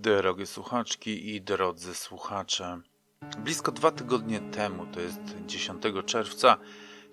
[0.00, 2.80] Drogie słuchaczki i drodzy słuchacze,
[3.38, 6.56] blisko dwa tygodnie temu, to jest 10 czerwca,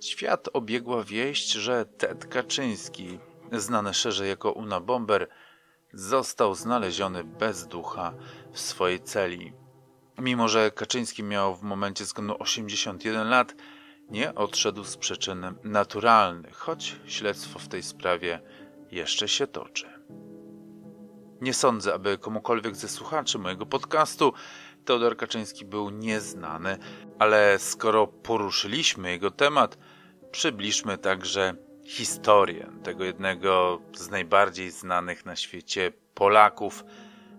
[0.01, 3.19] świat obiegła wieść, że Ted Kaczyński,
[3.51, 5.27] znany szerzej jako Una Bomber,
[5.93, 8.13] został znaleziony bez ducha
[8.51, 9.53] w swojej celi.
[10.17, 13.55] Mimo, że Kaczyński miał w momencie zgonu 81 lat,
[14.09, 18.39] nie odszedł z przyczyn naturalnych, choć śledztwo w tej sprawie
[18.91, 19.96] jeszcze się toczy.
[21.41, 24.33] Nie sądzę, aby komukolwiek ze słuchaczy mojego podcastu
[24.85, 26.77] Teodor Kaczyński był nieznany,
[27.19, 29.77] ale skoro poruszyliśmy jego temat,
[30.31, 36.83] przybliżmy także historię tego jednego z najbardziej znanych na świecie Polaków,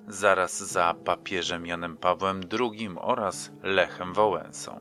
[0.08, 4.80] zaraz za papieżem Janem Pawłem II oraz Lechem Wałęsą.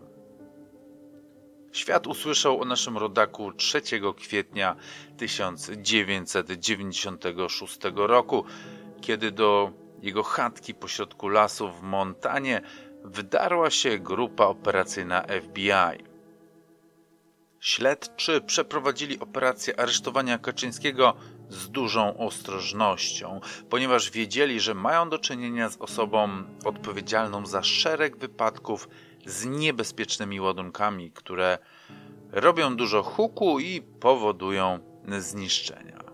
[1.71, 3.81] Świat usłyszał o naszym rodaku 3
[4.17, 4.75] kwietnia
[5.17, 8.45] 1996 roku,
[9.07, 9.71] kiedy do
[10.01, 12.61] jego chatki pośrodku lasu w Montanie
[13.03, 16.03] wdarła się grupa operacyjna FBI.
[17.59, 21.13] Śledczy przeprowadzili operację aresztowania Kaczyńskiego
[21.49, 26.29] z dużą ostrożnością, ponieważ wiedzieli, że mają do czynienia z osobą
[26.65, 28.89] odpowiedzialną za szereg wypadków
[29.25, 31.57] z niebezpiecznymi ładunkami, które
[32.31, 34.79] robią dużo huku i powodują
[35.19, 36.06] zniszczenia.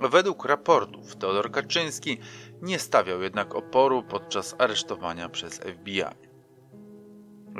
[0.00, 2.18] Według raportów Teodor Kaczyński
[2.62, 6.02] nie stawiał jednak oporu podczas aresztowania przez FBI.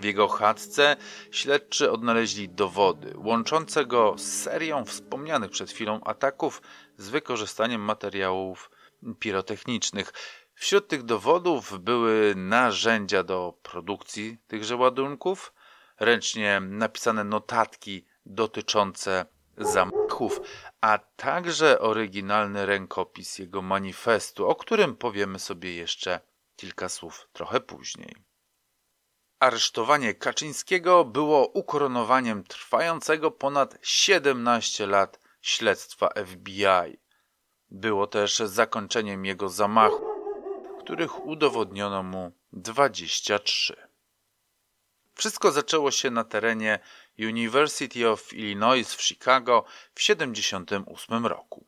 [0.01, 0.97] W jego chatce
[1.31, 6.63] śledczy odnaleźli dowody łączące go z serią wspomnianych przed chwilą ataków
[6.97, 8.71] z wykorzystaniem materiałów
[9.19, 10.13] pirotechnicznych.
[10.55, 15.53] Wśród tych dowodów były narzędzia do produkcji tychże ładunków,
[15.99, 19.27] ręcznie napisane notatki dotyczące
[19.61, 20.41] zamachów,
[20.81, 26.21] a także oryginalny rękopis jego manifestu, o którym powiemy sobie jeszcze
[26.57, 28.17] kilka słów trochę później.
[29.41, 36.99] Aresztowanie Kaczyńskiego było ukoronowaniem trwającego ponad 17 lat śledztwa FBI.
[37.71, 40.07] Było też zakończeniem jego zamachu,
[40.81, 43.77] których udowodniono mu 23.
[45.15, 46.79] Wszystko zaczęło się na terenie
[47.29, 49.65] University of Illinois w Chicago
[49.95, 51.65] w 1978 roku.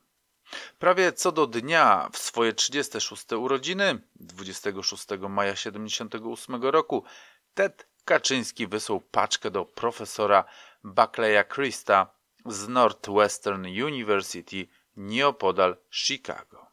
[0.79, 7.05] Prawie co do dnia w swoje 36 urodziny, 26 maja 1978 roku,
[7.55, 10.45] Ted Kaczyński wysłał paczkę do profesora
[10.85, 12.07] Buckleya Christa
[12.47, 16.67] z Northwestern University nieopodal Chicago.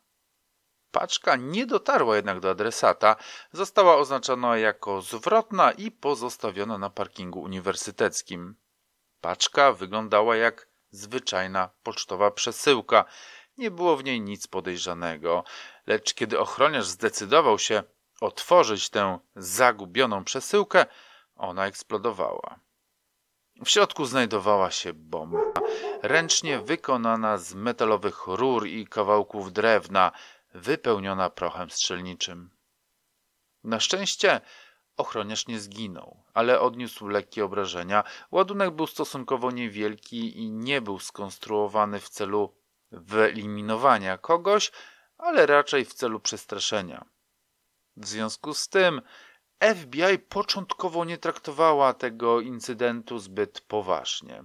[0.92, 3.16] Paczka nie dotarła jednak do adresata,
[3.52, 8.56] została oznaczona jako zwrotna i pozostawiona na parkingu uniwersyteckim.
[9.22, 13.06] Paczka wyglądała jak zwyczajna pocztowa przesyłka.
[13.58, 15.44] Nie było w niej nic podejrzanego,
[15.88, 17.84] lecz kiedy ochroniarz zdecydował się
[18.22, 20.86] otworzyć tę zagubioną przesyłkę,
[21.36, 22.60] ona eksplodowała.
[23.66, 25.62] W środku znajdowała się bomba,
[26.02, 30.12] ręcznie wykonana z metalowych rur i kawałków drewna,
[30.54, 32.50] wypełniona prochem strzelniczym.
[33.64, 34.42] Na szczęście
[35.00, 38.04] ochroniarz nie zginął, ale odniósł lekkie obrażenia.
[38.32, 42.56] Ładunek był stosunkowo niewielki i nie był skonstruowany w celu
[42.92, 44.72] wyeliminowania kogoś,
[45.18, 47.06] ale raczej w celu przestraszenia.
[47.98, 49.02] W związku z tym
[49.76, 54.44] FBI początkowo nie traktowała tego incydentu zbyt poważnie.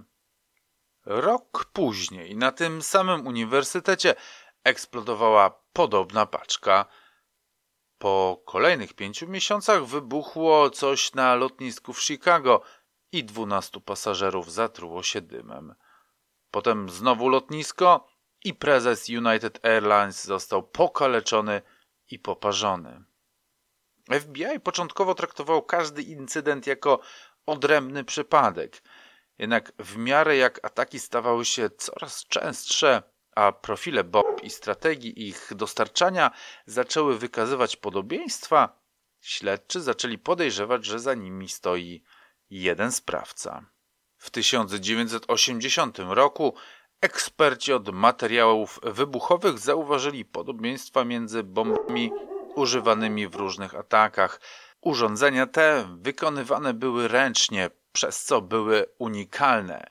[1.05, 4.15] Rok później na tym samym uniwersytecie
[4.63, 6.85] eksplodowała podobna paczka.
[7.97, 12.61] Po kolejnych pięciu miesiącach wybuchło coś na lotnisku w Chicago
[13.11, 15.75] i dwunastu pasażerów zatruło się dymem.
[16.51, 18.07] Potem znowu lotnisko
[18.43, 21.61] i prezes United Airlines został pokaleczony
[22.11, 23.03] i poparzony.
[24.19, 26.99] FBI początkowo traktował każdy incydent jako
[27.45, 28.81] odrębny przypadek.
[29.37, 33.03] Jednak w miarę jak ataki stawały się coraz częstsze,
[33.35, 36.31] a profile Bob i strategii ich dostarczania
[36.65, 38.79] zaczęły wykazywać podobieństwa,
[39.21, 42.03] śledczy zaczęli podejrzewać, że za nimi stoi
[42.49, 43.65] jeden sprawca.
[44.17, 46.55] W 1980 roku
[47.01, 52.11] eksperci od materiałów wybuchowych zauważyli podobieństwa między bombami
[52.55, 54.41] używanymi w różnych atakach.
[54.81, 59.87] Urządzenia te wykonywane były ręcznie, przez co były unikalne.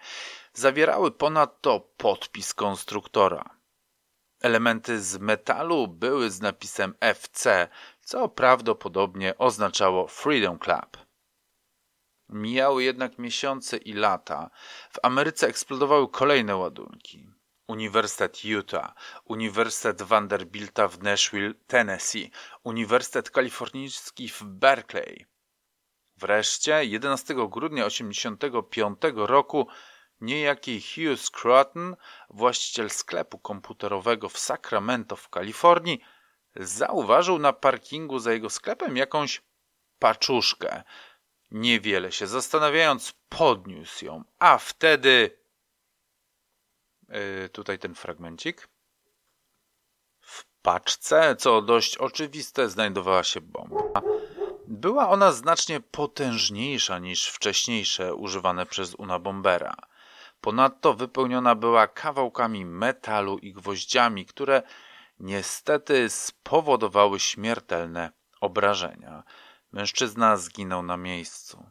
[0.56, 3.56] Zawierały ponadto podpis konstruktora.
[4.40, 7.68] Elementy z metalu były z napisem FC,
[8.00, 10.98] co prawdopodobnie oznaczało Freedom Club.
[12.28, 14.50] Mijały jednak miesiące i lata.
[14.90, 17.28] W Ameryce eksplodowały kolejne ładunki.
[17.68, 22.30] Uniwersytet Utah, Uniwersytet Vanderbilta w Nashville, Tennessee,
[22.64, 25.26] Uniwersytet Kalifornijski w Berkeley.
[26.16, 29.68] Wreszcie 11 grudnia 1985 roku
[30.24, 31.96] niejaki Hugh Scruton,
[32.30, 36.00] właściciel sklepu komputerowego w Sacramento w Kalifornii,
[36.56, 39.42] zauważył na parkingu za jego sklepem jakąś
[39.98, 40.82] paczuszkę.
[41.50, 45.38] Niewiele się zastanawiając, podniósł ją, a wtedy.
[47.08, 48.68] Yy, tutaj ten fragmencik.
[50.20, 54.02] W paczce, co dość oczywiste, znajdowała się bomba.
[54.66, 59.74] Była ona znacznie potężniejsza niż wcześniejsze używane przez Unabombera.
[60.44, 64.62] Ponadto wypełniona była kawałkami metalu i gwoździami, które
[65.20, 69.22] niestety spowodowały śmiertelne obrażenia.
[69.72, 71.66] Mężczyzna zginął na miejscu.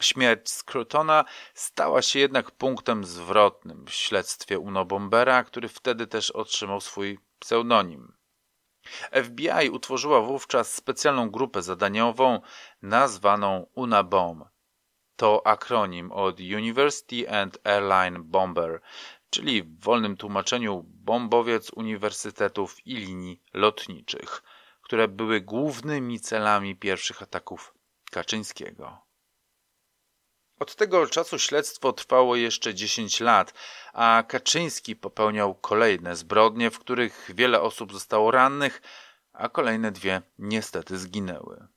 [0.00, 7.18] Śmierć Scrutona stała się jednak punktem zwrotnym w śledztwie Unobombera, który wtedy też otrzymał swój
[7.38, 8.12] pseudonim.
[9.24, 12.40] FBI utworzyła wówczas specjalną grupę zadaniową
[12.82, 14.53] nazwaną UNABOM.
[15.16, 18.80] To akronim od University and Airline Bomber,
[19.30, 24.42] czyli w wolnym tłumaczeniu bombowiec uniwersytetów i linii lotniczych,
[24.82, 27.74] które były głównymi celami pierwszych ataków
[28.10, 28.98] Kaczyńskiego.
[30.60, 33.54] Od tego czasu śledztwo trwało jeszcze 10 lat,
[33.92, 38.82] a Kaczyński popełniał kolejne zbrodnie, w których wiele osób zostało rannych,
[39.32, 41.73] a kolejne dwie niestety zginęły.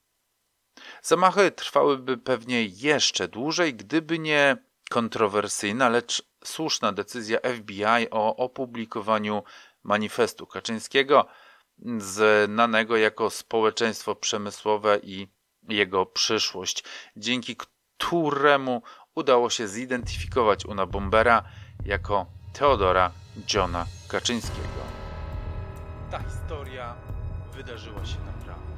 [1.08, 4.58] Zamachy trwałyby pewnie jeszcze dłużej, gdyby nie
[4.90, 9.44] kontrowersyjna, lecz słuszna decyzja FBI o opublikowaniu
[9.84, 11.26] manifestu Kaczyńskiego,
[11.98, 15.28] znanego jako społeczeństwo przemysłowe i
[15.70, 16.84] jego przyszłość,
[17.18, 18.82] dzięki któremu
[19.16, 21.44] udało się zidentyfikować Una Bombera
[21.86, 23.12] jako Teodora
[23.54, 24.82] Johna Kaczyńskiego.
[26.12, 26.96] Ta historia
[27.54, 28.77] wydarzyła się naprawdę.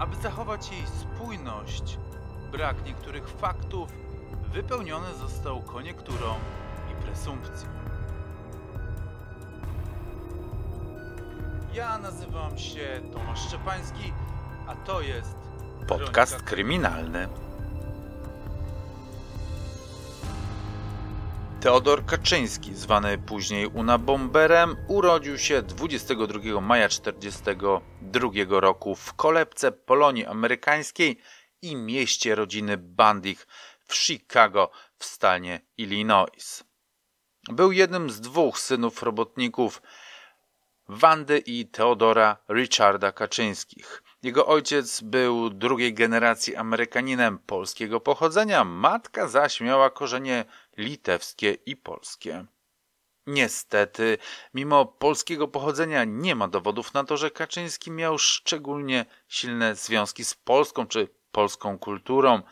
[0.00, 1.98] Aby zachować jej spójność,
[2.52, 3.88] brak niektórych faktów
[4.52, 6.34] wypełniony został koniekturą
[6.92, 7.68] i presumpcją.
[11.74, 14.12] Ja nazywam się Tomasz Szczepański,
[14.66, 15.34] a to jest
[15.86, 17.28] podcast kryminalny.
[21.60, 31.18] Teodor Kaczyński, zwany później Unabomberem, urodził się 22 maja 1942 roku w kolebce Polonii Amerykańskiej
[31.62, 33.46] i mieście rodziny Bandich
[33.86, 36.64] w Chicago w stanie Illinois.
[37.48, 39.82] Był jednym z dwóch synów robotników
[40.88, 44.02] Wandy i Teodora Richarda Kaczyńskich.
[44.22, 50.44] Jego ojciec był drugiej generacji Amerykaninem polskiego pochodzenia, matka zaś miała korzenie
[50.80, 52.46] litewskie i polskie.
[53.26, 54.18] Niestety,
[54.54, 60.34] mimo polskiego pochodzenia nie ma dowodów na to, że Kaczyński miał szczególnie silne związki z
[60.34, 62.42] Polską czy polską kulturą,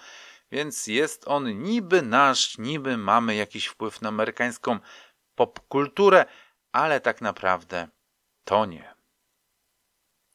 [0.52, 4.78] więc jest on niby nasz, niby mamy jakiś wpływ na amerykańską
[5.34, 6.26] popkulturę,
[6.72, 7.88] ale tak naprawdę
[8.44, 8.94] to nie.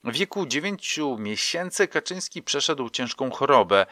[0.04, 3.86] W wieku dziewięciu miesięcy Kaczyński przeszedł ciężką chorobę,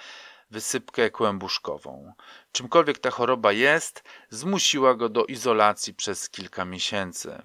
[0.52, 2.14] wysypkę kłębuszkową.
[2.52, 7.42] Czymkolwiek ta choroba jest, zmusiła go do izolacji przez kilka miesięcy.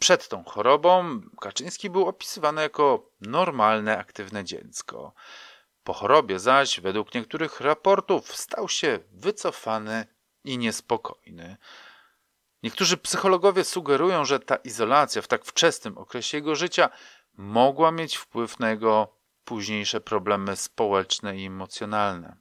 [0.00, 5.12] Przed tą chorobą Kaczyński był opisywany jako normalne, aktywne dziecko.
[5.84, 10.06] Po chorobie zaś, według niektórych raportów, stał się wycofany
[10.44, 11.56] i niespokojny.
[12.62, 16.90] Niektórzy psychologowie sugerują, że ta izolacja w tak wczesnym okresie jego życia
[17.34, 19.17] mogła mieć wpływ na jego
[19.48, 22.36] późniejsze problemy społeczne i emocjonalne.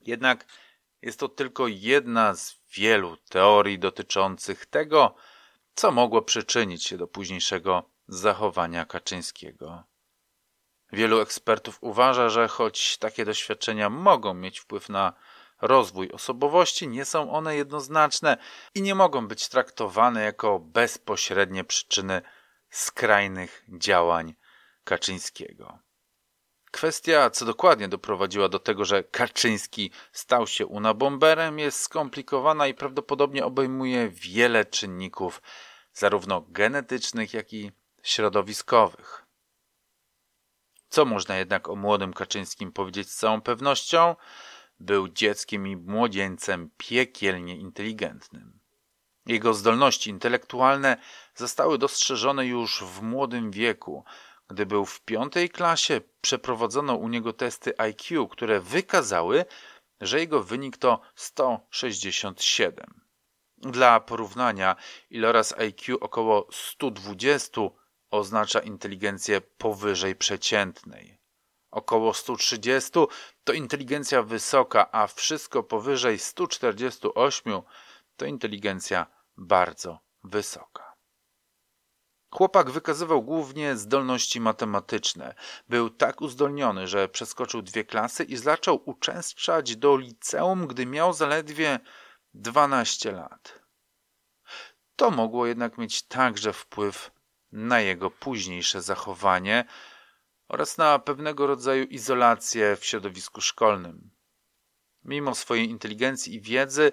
[0.00, 0.46] Jednak
[1.02, 5.14] jest to tylko jedna z wielu teorii dotyczących tego,
[5.74, 9.84] co mogło przyczynić się do późniejszego zachowania Kaczyńskiego.
[10.92, 15.12] Wielu ekspertów uważa, że choć takie doświadczenia mogą mieć wpływ na
[15.60, 18.36] rozwój osobowości, nie są one jednoznaczne
[18.74, 22.22] i nie mogą być traktowane jako bezpośrednie przyczyny
[22.70, 24.34] skrajnych działań
[24.86, 25.78] Kaczyńskiego.
[26.70, 33.44] Kwestia, co dokładnie doprowadziła do tego, że Kaczyński stał się unabomberem, jest skomplikowana i prawdopodobnie
[33.44, 35.42] obejmuje wiele czynników,
[35.92, 39.26] zarówno genetycznych, jak i środowiskowych.
[40.88, 44.16] Co można jednak o młodym Kaczyńskim powiedzieć z całą pewnością?
[44.80, 48.60] Był dzieckiem i młodzieńcem piekielnie inteligentnym.
[49.26, 50.96] Jego zdolności intelektualne
[51.34, 54.04] zostały dostrzeżone już w młodym wieku.
[54.48, 59.44] Gdy był w piątej klasie, przeprowadzono u niego testy IQ, które wykazały,
[60.00, 63.00] że jego wynik to 167.
[63.56, 64.76] Dla porównania,
[65.10, 67.60] iloraz IQ około 120
[68.10, 71.18] oznacza inteligencję powyżej przeciętnej.
[71.70, 72.90] Około 130
[73.44, 77.62] to inteligencja wysoka, a wszystko powyżej 148
[78.16, 80.95] to inteligencja bardzo wysoka.
[82.30, 85.34] Chłopak wykazywał głównie zdolności matematyczne.
[85.68, 91.80] Był tak uzdolniony, że przeskoczył dwie klasy i zaczął uczęszczać do liceum, gdy miał zaledwie
[92.34, 93.60] 12 lat.
[94.96, 97.10] To mogło jednak mieć także wpływ
[97.52, 99.64] na jego późniejsze zachowanie
[100.48, 104.10] oraz na pewnego rodzaju izolację w środowisku szkolnym.
[105.04, 106.92] Mimo swojej inteligencji i wiedzy,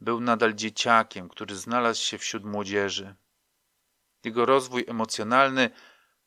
[0.00, 3.14] był nadal dzieciakiem, który znalazł się wśród młodzieży.
[4.24, 5.70] Jego rozwój emocjonalny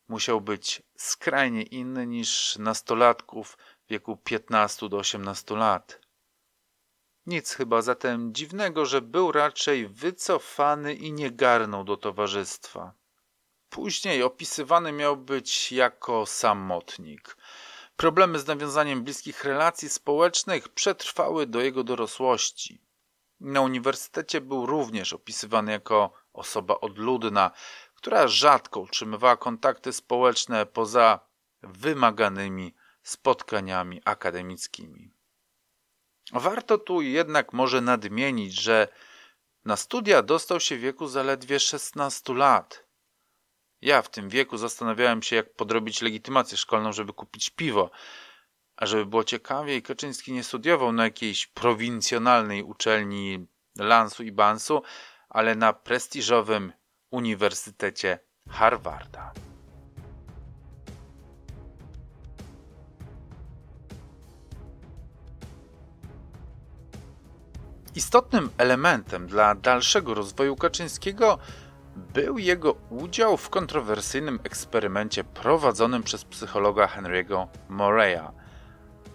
[0.08, 6.00] musiał być skrajnie inny niż nastolatków w wieku 15 do 18 lat.
[7.26, 12.94] Nic chyba zatem dziwnego, że był raczej wycofany i nie garnął do towarzystwa.
[13.70, 17.38] Później opisywany miał być jako samotnik.
[17.96, 22.82] Problemy z nawiązaniem bliskich relacji społecznych przetrwały do jego dorosłości.
[23.40, 27.52] Na uniwersytecie był również opisywany jako osoba odludna,
[28.06, 31.20] która rzadko utrzymywała kontakty społeczne poza
[31.64, 35.12] wymaganymi spotkaniami akademickimi.
[36.32, 38.88] Warto tu jednak może nadmienić, że
[39.66, 42.86] na studia dostał się w wieku zaledwie 16 lat.
[43.82, 47.92] Ja w tym wieku zastanawiałem się, jak podrobić legitymację szkolną, żeby kupić piwo.
[48.76, 53.48] A żeby było ciekawiej, Kaczyński nie studiował na jakiejś prowincjonalnej uczelni
[53.78, 54.82] Lansu i Bansu,
[55.30, 56.74] ale na prestiżowym
[57.16, 58.20] Uniwersytecie
[58.50, 59.32] Harvarda.
[67.96, 71.38] Istotnym elementem dla dalszego rozwoju Kaczyńskiego
[71.96, 78.32] był jego udział w kontrowersyjnym eksperymencie prowadzonym przez psychologa Henry'ego Moreya.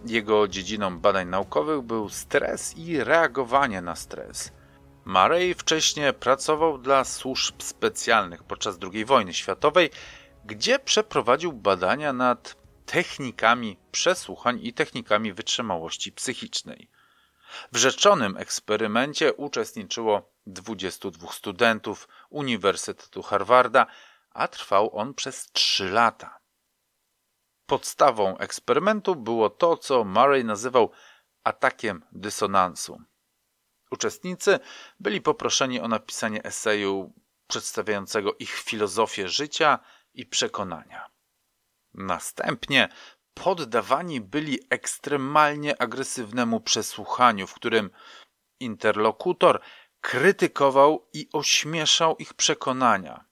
[0.07, 4.52] Jego dziedziną badań naukowych był stres i reagowanie na stres.
[5.11, 9.90] Murray wcześniej pracował dla służb specjalnych podczas II wojny światowej,
[10.45, 16.90] gdzie przeprowadził badania nad technikami przesłuchań i technikami wytrzymałości psychicznej.
[17.73, 23.87] W rzeczonym eksperymencie uczestniczyło 22 studentów Uniwersytetu Harvarda,
[24.31, 26.38] a trwał on przez 3 lata.
[27.67, 30.90] Podstawą eksperymentu było to, co Murray nazywał
[31.45, 33.00] atakiem dysonansu.
[33.91, 34.59] Uczestnicy
[35.01, 37.13] byli poproszeni o napisanie eseju
[37.47, 39.79] przedstawiającego ich filozofię życia
[40.15, 41.11] i przekonania.
[41.95, 42.89] Następnie
[43.35, 47.91] poddawani byli ekstremalnie agresywnemu przesłuchaniu, w którym
[48.61, 49.61] interlokutor
[50.01, 53.25] krytykował i ośmieszał ich przekonania.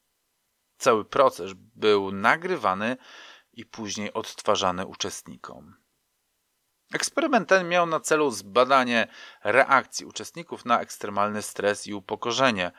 [0.79, 2.97] Cały proces był nagrywany
[3.53, 5.77] i później odtwarzany uczestnikom.
[6.92, 9.09] Eksperyment ten miał na celu zbadanie
[9.45, 12.73] reakcji uczestników na ekstremalny stres i upokorzenie.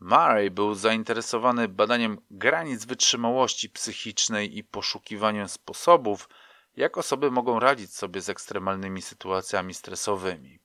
[0.00, 6.28] Murray był zainteresowany badaniem granic wytrzymałości psychicznej i poszukiwaniem sposobów,
[6.76, 10.58] jak osoby mogą radzić sobie z ekstremalnymi sytuacjami stresowymi.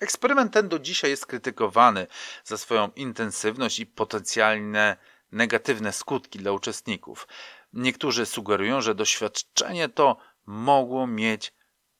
[0.00, 2.06] Eksperyment ten do dzisiaj jest krytykowany
[2.44, 4.96] za swoją intensywność i potencjalne
[5.32, 7.28] negatywne skutki dla uczestników.
[7.72, 11.52] Niektórzy sugerują, że doświadczenie to mogło mieć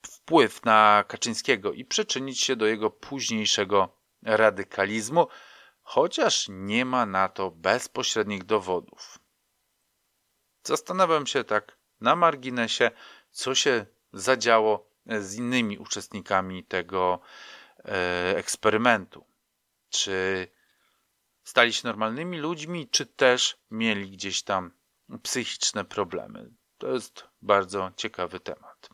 [0.06, 5.26] wpływ na Kaczyńskiego i przyczynić się do jego późniejszego radykalizmu,
[5.82, 9.18] chociaż nie ma na to bezpośrednich dowodów.
[10.62, 12.90] Zastanawiam się tak na marginesie,
[13.30, 17.20] co się zadziało z innymi uczestnikami tego
[17.78, 19.24] e, eksperymentu.
[19.88, 20.48] Czy
[21.44, 24.72] stali się normalnymi ludźmi, czy też mieli gdzieś tam
[25.22, 26.50] psychiczne problemy?
[26.78, 28.88] To jest bardzo ciekawy temat.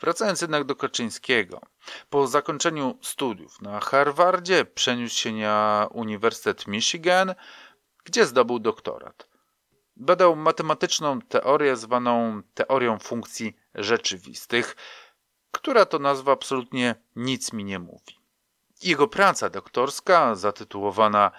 [0.00, 1.60] Wracając jednak do Kaczyńskiego.
[2.10, 7.34] Po zakończeniu studiów na Harvardzie przeniósł się na Uniwersytet Michigan,
[8.04, 9.28] gdzie zdobył doktorat.
[9.96, 14.76] Badał matematyczną teorię zwaną teorią funkcji rzeczywistych,
[15.50, 18.18] która to nazwa absolutnie nic mi nie mówi.
[18.82, 21.30] Jego praca doktorska, zatytułowana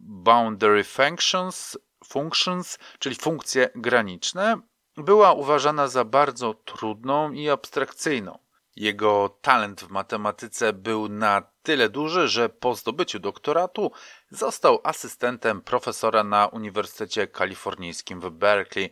[0.00, 4.60] Boundary Functions, Functions, czyli funkcje graniczne,
[4.96, 8.38] była uważana za bardzo trudną i abstrakcyjną.
[8.76, 13.92] Jego talent w matematyce był na tyle duży, że po zdobyciu doktoratu
[14.30, 18.90] został asystentem profesora na Uniwersytecie Kalifornijskim w Berkeley,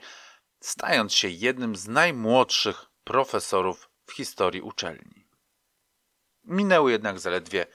[0.60, 5.26] stając się jednym z najmłodszych profesorów w historii uczelni.
[6.44, 7.66] Minęły jednak zaledwie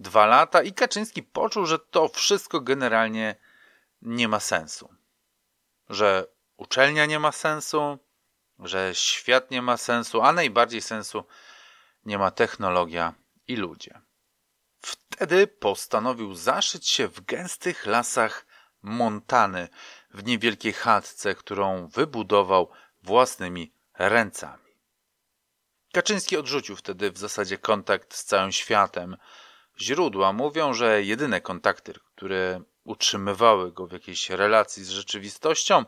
[0.00, 3.34] dwa lata i Kaczyński poczuł, że to wszystko generalnie
[4.02, 4.94] nie ma sensu.
[5.88, 6.26] Że
[6.60, 7.98] uczelnia nie ma sensu,
[8.58, 11.24] że świat nie ma sensu, a najbardziej sensu
[12.04, 13.14] nie ma technologia
[13.48, 14.00] i ludzie.
[14.80, 18.46] Wtedy postanowił zaszyć się w gęstych lasach
[18.82, 19.68] Montany,
[20.14, 22.70] w niewielkiej chatce, którą wybudował
[23.02, 24.70] własnymi ręcami.
[25.92, 29.16] Kaczyński odrzucił wtedy w zasadzie kontakt z całym światem.
[29.80, 35.84] Źródła mówią, że jedyne kontakty, które utrzymywały go w jakiejś relacji z rzeczywistością,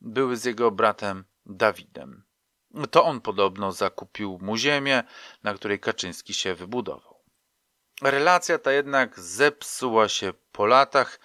[0.00, 2.24] były z jego bratem Dawidem.
[2.90, 5.02] To on podobno zakupił mu ziemię,
[5.42, 7.20] na której Kaczyński się wybudował.
[8.02, 11.20] Relacja ta jednak zepsuła się po latach,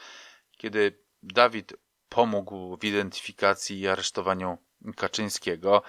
[0.58, 1.74] kiedy Dawid
[2.10, 4.58] pomógł w identyfikacji i aresztowaniu
[4.96, 5.82] Kaczyńskiego.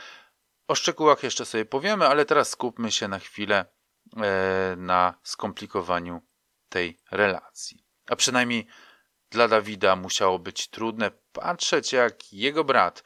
[0.69, 3.65] O szczegółach jeszcze sobie powiemy, ale teraz skupmy się na chwilę
[4.17, 6.23] e, na skomplikowaniu
[6.69, 7.87] tej relacji.
[8.07, 8.67] A przynajmniej
[9.37, 13.05] dla Dawida musiało być trudne patrzeć, jak jego brat,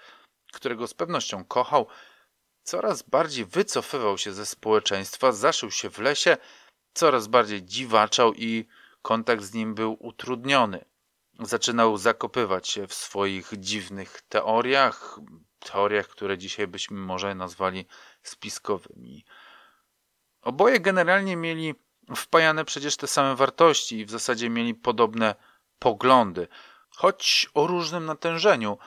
[0.52, 1.86] którego z pewnością kochał,
[2.62, 6.36] coraz bardziej wycofywał się ze społeczeństwa, zaszył się w lesie,
[6.94, 8.66] coraz bardziej dziwaczał i
[9.02, 10.84] kontakt z nim był utrudniony.
[11.40, 15.18] Zaczynał zakopywać się w swoich dziwnych teoriach,
[15.58, 17.86] teoriach, które dzisiaj byśmy może nazwali
[18.22, 19.24] spiskowymi.
[20.42, 21.74] Oboje generalnie mieli
[22.16, 25.34] wpajane przecież te same wartości i w zasadzie mieli podobne
[25.80, 26.48] poglądy,
[26.90, 28.78] choć o różnym natężeniu.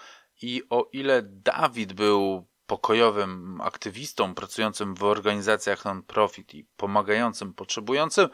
[0.42, 8.30] I o ile Dawid był pokojowym aktywistą pracującym w organizacjach non-profit i pomagającym potrzebującym,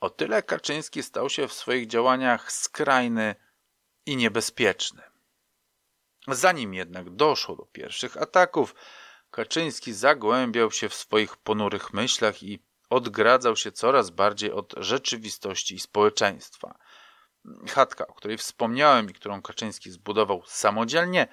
[0.00, 3.34] o tyle Kaczyński stał się w swoich działaniach skrajny
[4.06, 5.02] i niebezpieczny.
[6.28, 8.74] Zanim jednak doszło do pierwszych ataków,
[9.30, 15.80] Kaczyński zagłębiał się w swoich ponurych myślach i odgradzał się coraz bardziej od rzeczywistości i
[15.80, 16.78] społeczeństwa.
[17.68, 21.28] Chatka, o której wspomniałem i którą Kaczyński zbudował samodzielnie,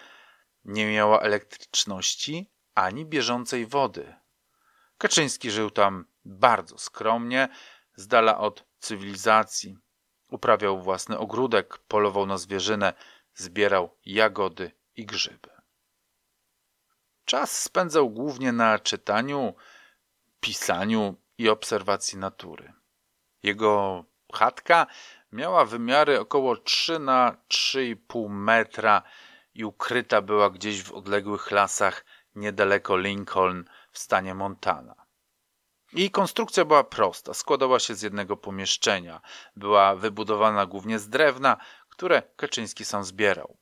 [0.65, 4.15] nie miała elektryczności ani bieżącej wody.
[4.97, 7.49] Kaczyński żył tam bardzo skromnie,
[7.95, 9.77] z dala od cywilizacji.
[10.29, 12.93] Uprawiał własny ogródek, polował na zwierzynę,
[13.33, 15.49] zbierał jagody i grzyby.
[17.25, 19.53] Czas spędzał głównie na czytaniu,
[20.39, 22.73] pisaniu i obserwacji natury.
[23.43, 24.87] Jego chatka
[25.31, 29.01] miała wymiary około 3 na 3,5 metra
[29.53, 34.95] i ukryta była gdzieś w odległych lasach niedaleko Lincoln w stanie Montana.
[35.93, 39.21] Jej konstrukcja była prosta, składała się z jednego pomieszczenia.
[39.55, 41.57] Była wybudowana głównie z drewna,
[41.89, 43.57] które Kaczyński sam zbierał.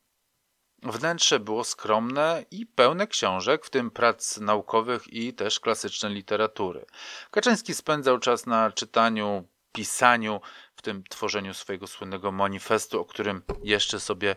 [0.83, 6.85] Wnętrze było skromne i pełne książek, w tym prac naukowych i też klasycznej literatury.
[7.31, 9.47] Kaczyński spędzał czas na czytaniu,
[9.77, 10.41] pisaniu,
[10.75, 14.35] w tym tworzeniu swojego słynnego manifestu, o którym jeszcze sobie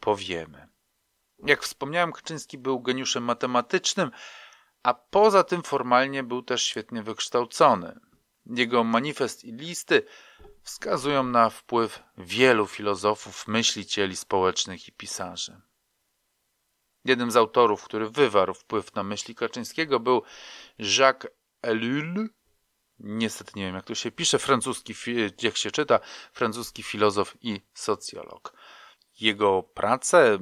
[0.00, 0.68] powiemy.
[1.46, 4.10] Jak wspomniałem, Kaczyński był geniuszem matematycznym,
[4.82, 8.00] a poza tym formalnie był też świetnie wykształcony.
[8.46, 10.06] Jego manifest i listy
[10.62, 15.60] wskazują na wpływ wielu filozofów, myślicieli społecznych i pisarzy.
[17.04, 20.22] Jednym z autorów, który wywarł wpływ na myśli Kaczyńskiego był
[20.78, 21.30] Jacques
[21.62, 22.30] Ellul.
[22.98, 24.94] Niestety nie wiem, jak to się pisze, francuski,
[25.42, 26.00] jak się czyta,
[26.32, 28.52] francuski filozof i socjolog.
[29.20, 30.38] Jego prace,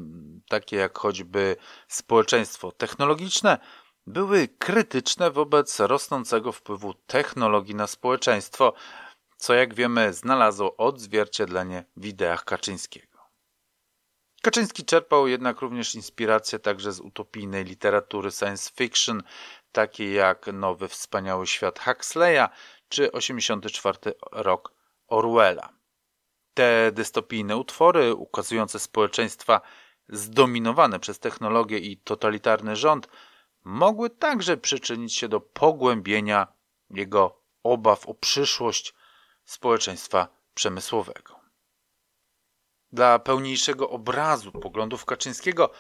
[0.49, 1.57] takie jak choćby
[1.89, 3.59] społeczeństwo technologiczne,
[4.07, 8.75] były krytyczne wobec rosnącego wpływu technologii na społeczeństwo,
[9.37, 13.13] co jak wiemy znalazło odzwierciedlenie w ideach Kaczyńskiego.
[14.43, 19.23] Kaczyński czerpał jednak również inspirację także z utopijnej literatury science fiction,
[19.73, 22.49] takiej jak Nowy Wspaniały Świat Huxleya
[22.89, 23.99] czy 84
[24.33, 24.73] rok
[25.09, 25.69] Orwella.
[26.55, 29.61] Te dystopijne utwory ukazujące społeczeństwa
[30.09, 33.09] zdominowane przez technologię i totalitarny rząd
[33.65, 36.47] mogły także przyczynić się do pogłębienia
[36.91, 38.95] jego obaw o przyszłość
[39.45, 41.41] społeczeństwa przemysłowego.
[42.93, 45.71] Dla pełniejszego obrazu poglądów Kaczyńskiego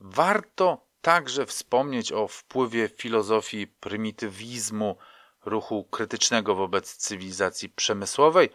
[0.00, 4.96] warto także wspomnieć o wpływie filozofii prymitywizmu,
[5.44, 8.50] ruchu krytycznego wobec cywilizacji przemysłowej,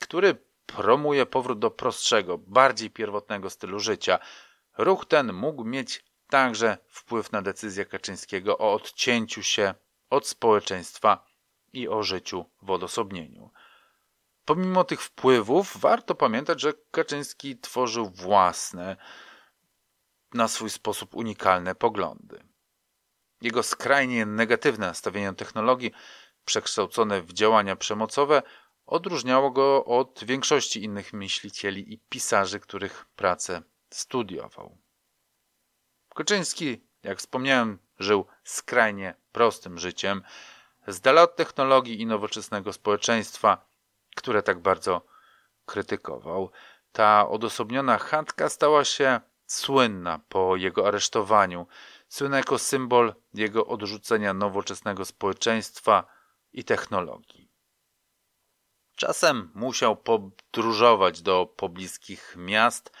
[0.00, 4.18] który promuje powrót do prostszego, bardziej pierwotnego stylu życia.
[4.78, 9.74] Ruch ten mógł mieć także wpływ na decyzję Kaczyńskiego o odcięciu się
[10.10, 11.26] od społeczeństwa
[11.72, 13.50] i o życiu w odosobnieniu.
[14.44, 18.96] Pomimo tych wpływów, warto pamiętać, że Kaczyński tworzył własne,
[20.36, 22.42] na swój sposób unikalne poglądy.
[23.40, 25.92] Jego skrajnie negatywne nastawienie do technologii,
[26.44, 28.42] przekształcone w działania przemocowe,
[28.86, 34.78] odróżniało go od większości innych myślicieli i pisarzy, których pracę studiował.
[36.14, 40.22] Koczyński, jak wspomniałem, żył skrajnie prostym życiem,
[40.86, 43.66] z dala od technologii i nowoczesnego społeczeństwa,
[44.16, 45.06] które tak bardzo
[45.66, 46.50] krytykował.
[46.92, 51.66] Ta odosobniona chatka stała się słynna po jego aresztowaniu,
[52.08, 56.06] słynna jako symbol jego odrzucenia nowoczesnego społeczeństwa
[56.52, 57.50] i technologii.
[58.96, 62.92] Czasem musiał podróżować do pobliskich miast,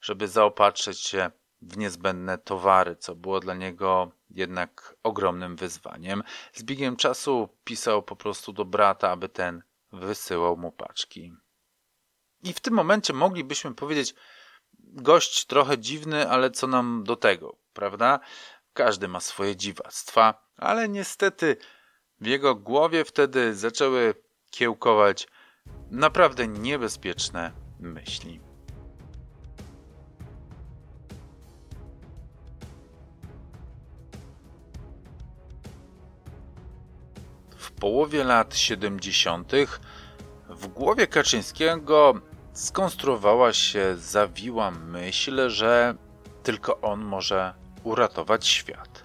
[0.00, 1.30] żeby zaopatrzyć się
[1.62, 6.22] w niezbędne towary, co było dla niego jednak ogromnym wyzwaniem.
[6.52, 11.32] Z biegiem czasu pisał po prostu do brata, aby ten wysyłał mu paczki.
[12.42, 14.14] I w tym momencie moglibyśmy powiedzieć,
[14.86, 18.20] gość trochę dziwny, ale co nam do tego, prawda?
[18.72, 21.56] Każdy ma swoje dziwactwa, ale niestety
[22.20, 24.14] w jego głowie wtedy zaczęły
[24.50, 25.28] kiełkować
[25.90, 28.40] naprawdę niebezpieczne myśli.
[37.56, 39.52] W połowie lat 70.
[40.48, 42.14] w głowie Kaczyńskiego
[42.56, 45.94] skonstruowała się zawiła myśl, że
[46.42, 49.04] tylko on może uratować świat.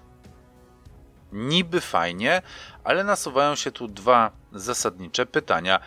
[1.32, 2.42] Niby fajnie,
[2.84, 5.80] ale nasuwają się tu dwa zasadnicze pytania: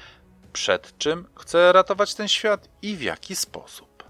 [0.54, 4.04] przed czym chce ratować ten świat i w jaki sposób?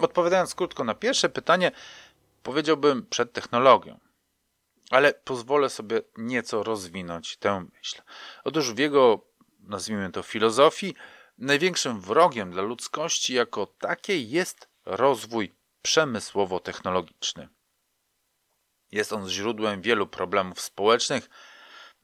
[0.00, 1.72] Odpowiadając krótko na pierwsze pytanie,
[2.42, 4.00] powiedziałbym przed technologią.
[4.90, 8.02] Ale pozwolę sobie nieco rozwinąć tę myśl.
[8.44, 9.24] Otóż w jego,
[9.60, 10.94] nazwijmy to, filozofii,
[11.38, 17.48] największym wrogiem dla ludzkości jako takiej jest rozwój przemysłowo-technologiczny.
[18.92, 21.30] Jest on źródłem wielu problemów społecznych,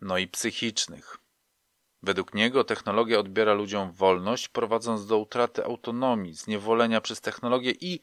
[0.00, 1.16] no i psychicznych.
[2.02, 8.00] Według niego technologia odbiera ludziom wolność, prowadząc do utraty autonomii, zniewolenia przez technologię i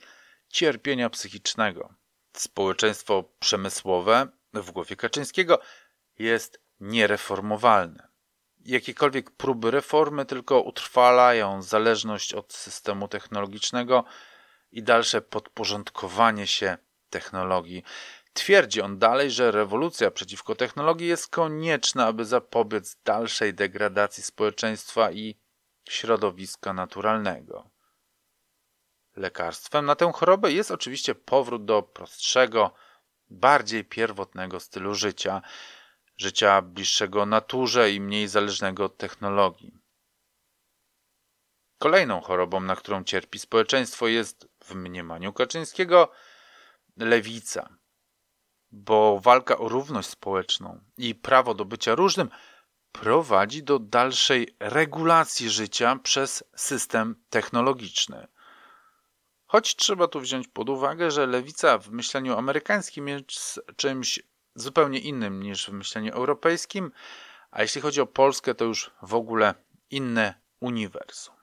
[0.50, 1.94] cierpienia psychicznego.
[2.34, 5.60] Społeczeństwo przemysłowe w głowie Kaczyńskiego
[6.20, 8.05] jest niereformowalne.
[8.66, 14.04] Jakiekolwiek próby reformy tylko utrwalają zależność od systemu technologicznego
[14.72, 16.78] i dalsze podporządkowanie się
[17.10, 17.84] technologii.
[18.34, 25.36] Twierdzi on dalej, że rewolucja przeciwko technologii jest konieczna, aby zapobiec dalszej degradacji społeczeństwa i
[25.90, 27.70] środowiska naturalnego.
[29.16, 32.74] Lekarstwem na tę chorobę jest oczywiście powrót do prostszego,
[33.30, 35.42] bardziej pierwotnego stylu życia,
[36.18, 39.78] życia bliższego naturze i mniej zależnego od technologii.
[41.78, 46.12] Kolejną chorobą, na którą cierpi społeczeństwo, jest w mniemaniu Kaczyńskiego
[46.98, 47.70] lewica,
[48.72, 52.30] bo walka o równość społeczną i prawo do bycia różnym
[52.92, 58.28] prowadzi do dalszej regulacji życia przez system technologiczny.
[59.46, 64.20] Choć trzeba tu wziąć pod uwagę, że lewica w myśleniu amerykańskim jest czymś
[64.56, 66.92] zupełnie innym niż w myśleniu europejskim,
[67.52, 69.54] a jeśli chodzi o Polskę, to już w ogóle
[69.90, 71.36] inne uniwersum.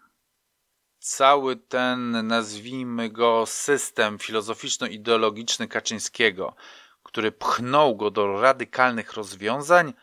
[0.99, 6.55] Cały ten, nazwijmy go, system filozoficzno-ideologiczny Kaczyńskiego,
[7.03, 9.95] który pchnął go do radykalnych rozwiązań,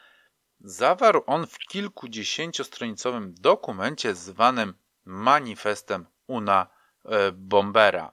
[0.59, 4.73] zawarł on w kilkudziesięciostronicowym dokumencie zwanym
[5.05, 8.11] Manifestem Una E, Bombera,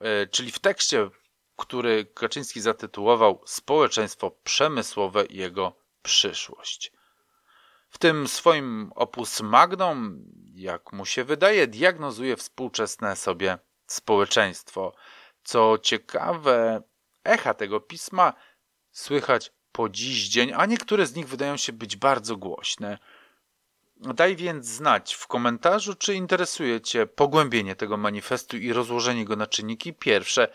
[0.00, 1.10] e, czyli w tekście,
[1.56, 6.92] który Kaczyński zatytułował Społeczeństwo przemysłowe i jego przyszłość.
[7.90, 14.94] W tym swoim opus magnum, jak mu się wydaje, diagnozuje współczesne sobie społeczeństwo.
[15.44, 16.82] Co ciekawe,
[17.24, 18.32] echa tego pisma
[18.90, 22.98] słychać po dziś dzień, a niektóre z nich wydają się być bardzo głośne.
[23.96, 29.46] Daj więc znać w komentarzu, czy interesuje Cię pogłębienie tego manifestu i rozłożenie go na
[29.46, 30.48] czynniki pierwsze,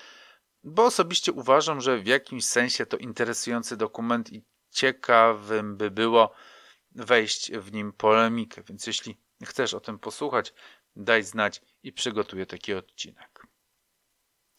[0.64, 6.32] bo osobiście uważam, że w jakimś sensie to interesujący dokument i ciekawym by było
[6.92, 8.64] wejść w nim polemikę.
[8.64, 10.54] Więc jeśli chcesz o tym posłuchać,
[10.96, 13.48] daj znać i przygotuję taki odcinek.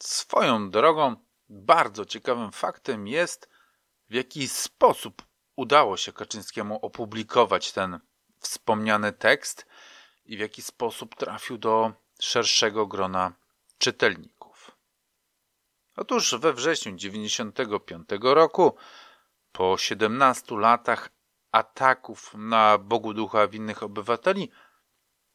[0.02, 1.16] Swoją drogą,
[1.48, 3.48] bardzo ciekawym faktem jest,
[4.08, 5.22] w jaki sposób
[5.56, 8.00] udało się Kaczyńskiemu opublikować ten
[8.38, 9.66] wspomniany tekst
[10.24, 13.32] i w jaki sposób trafił do szerszego grona
[13.78, 14.39] czytelników.
[15.96, 18.76] Otóż we wrześniu 1995 roku,
[19.52, 21.10] po 17 latach
[21.52, 24.50] ataków na Bogu Ducha winnych obywateli,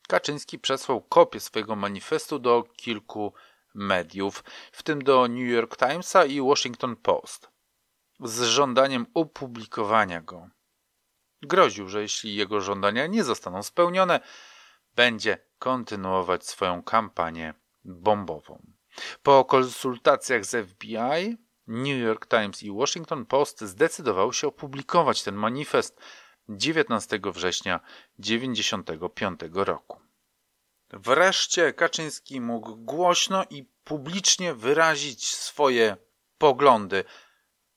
[0.08, 3.34] Kaczyński przesłał kopię swojego manifestu do kilku
[3.74, 7.50] mediów, w tym do New York Timesa i Washington Post.
[8.20, 10.50] z żądaniem opublikowania go.
[11.42, 14.20] Groził, że jeśli jego żądania nie zostaną spełnione,
[14.96, 18.75] będzie kontynuować swoją kampanię bombową.
[19.24, 26.00] Po konsultacjach z FBI, New York Times i Washington Post zdecydowały się opublikować ten manifest
[26.50, 30.00] 19 września 1995 roku.
[30.90, 35.98] Wreszcie Kaczyński mógł głośno i publicznie wyrazić swoje
[36.38, 37.04] poglądy,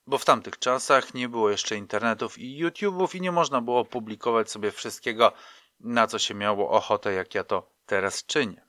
[0.07, 4.51] bo w tamtych czasach nie było jeszcze internetów i YouTube'ów i nie można było publikować
[4.51, 5.33] sobie wszystkiego,
[5.81, 8.69] na co się miało ochotę, jak ja to teraz czynię.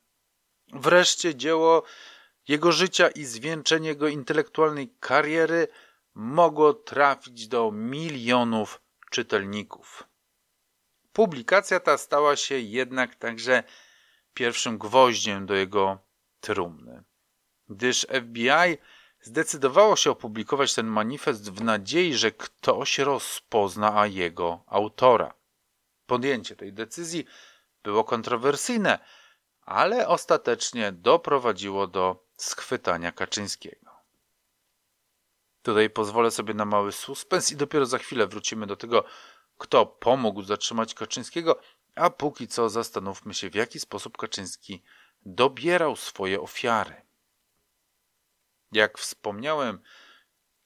[0.73, 1.83] Wreszcie dzieło
[2.49, 5.67] jego życia i zwieńczenie jego intelektualnej kariery
[6.13, 8.81] mogło trafić do milionów
[9.11, 10.03] czytelników.
[11.13, 13.63] Publikacja ta stała się jednak także
[14.33, 15.99] pierwszym gwoździem do jego
[16.39, 17.03] trumny,
[17.67, 18.77] gdyż FBI
[19.21, 25.33] zdecydowało się opublikować ten manifest w nadziei, że ktoś rozpozna jego autora.
[26.05, 27.25] Podjęcie tej decyzji
[27.83, 28.99] było kontrowersyjne,
[29.61, 33.91] ale ostatecznie doprowadziło do schwytania Kaczyńskiego.
[35.61, 39.03] Tutaj pozwolę sobie na mały suspens i dopiero za chwilę wrócimy do tego,
[39.57, 41.59] kto pomógł zatrzymać Kaczyńskiego,
[41.95, 44.83] a póki co zastanówmy się, w jaki sposób Kaczyński
[45.25, 47.01] dobierał swoje ofiary.
[48.71, 49.81] Jak wspomniałem,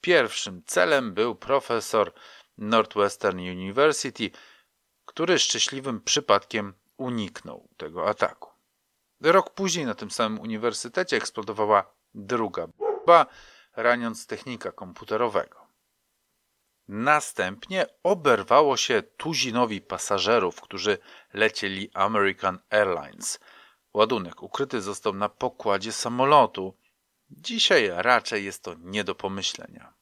[0.00, 2.12] pierwszym celem był profesor
[2.58, 4.30] Northwestern University,
[5.04, 8.53] który szczęśliwym przypadkiem uniknął tego ataku.
[9.24, 13.26] Rok później na tym samym uniwersytecie eksplodowała druga bomba,
[13.76, 15.66] raniąc technika komputerowego.
[16.88, 20.98] Następnie oberwało się tuzinowi pasażerów, którzy
[21.34, 23.40] lecieli American Airlines.
[23.94, 26.76] Ładunek ukryty został na pokładzie samolotu.
[27.30, 29.94] Dzisiaj raczej jest to nie do pomyślenia.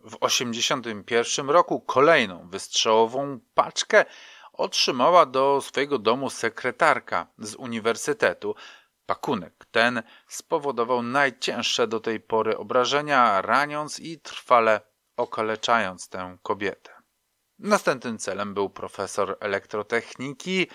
[0.00, 4.04] W 1981 roku kolejną wystrzałową paczkę
[4.52, 8.54] otrzymała do swojego domu sekretarka z uniwersytetu.
[9.06, 14.80] Pakunek ten spowodował najcięższe do tej pory obrażenia, raniąc i trwale
[15.16, 16.90] okaleczając tę kobietę.
[17.58, 20.66] Następnym celem był profesor elektrotechniki,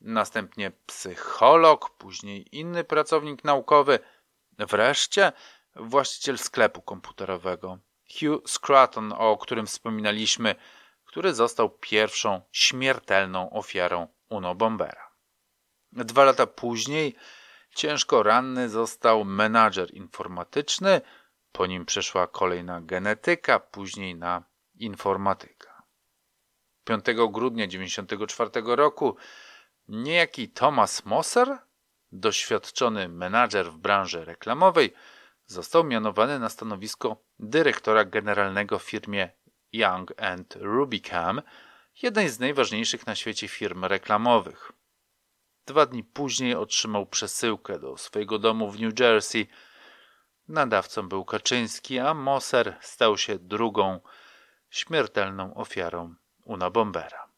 [0.00, 3.98] następnie psycholog, później inny pracownik naukowy,
[4.58, 5.32] wreszcie
[5.76, 7.78] właściciel sklepu komputerowego
[8.20, 10.54] Hugh Scruton, o którym wspominaliśmy,
[11.18, 15.10] który został pierwszą śmiertelną ofiarą Uno Bombera.
[15.92, 17.16] Dwa lata później
[17.74, 21.00] ciężko ranny został menadżer informatyczny,
[21.52, 24.42] po nim przeszła kolej na genetyka, później na
[24.74, 25.82] informatyka.
[26.84, 29.16] 5 grudnia 1994 roku
[29.88, 31.58] niejaki Thomas Mosser,
[32.12, 34.92] doświadczony menadżer w branży reklamowej,
[35.46, 39.37] został mianowany na stanowisko dyrektora generalnego w firmie
[39.72, 41.42] Young and Rubicam,
[42.02, 44.72] jednej z najważniejszych na świecie firm reklamowych.
[45.66, 49.46] Dwa dni później otrzymał przesyłkę do swojego domu w New Jersey.
[50.48, 54.00] Nadawcą był Kaczyński, a Moser stał się drugą
[54.70, 57.28] śmiertelną ofiarą Una Bombera.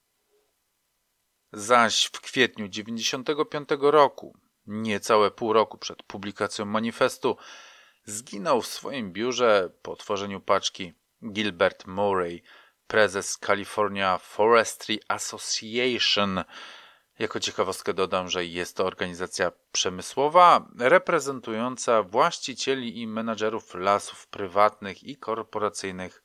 [1.53, 7.37] Zaś w kwietniu 1995 roku, niecałe pół roku przed publikacją manifestu,
[8.05, 12.43] zginął w swoim biurze po tworzeniu paczki Gilbert Murray,
[12.87, 16.45] prezes California Forestry Association.
[17.19, 25.17] Jako ciekawostkę dodam, że jest to organizacja przemysłowa reprezentująca właścicieli i menadżerów lasów prywatnych i
[25.17, 26.23] korporacyjnych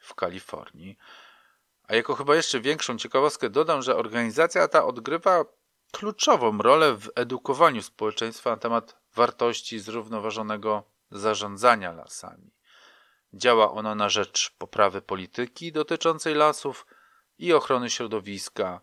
[0.00, 0.96] w Kalifornii.
[1.88, 5.44] A jako chyba jeszcze większą ciekawostkę dodam, że organizacja ta odgrywa
[5.92, 12.55] kluczową rolę w edukowaniu społeczeństwa na temat wartości zrównoważonego zarządzania lasami.
[13.36, 16.86] Działa ona na rzecz poprawy polityki dotyczącej lasów
[17.38, 18.80] i ochrony środowiska,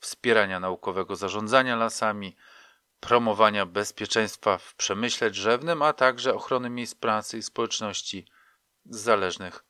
[0.00, 2.36] wspierania naukowego zarządzania lasami,
[3.00, 8.26] promowania bezpieczeństwa w przemyśle drzewnym, a także ochrony miejsc pracy i społeczności
[8.84, 9.64] zależnych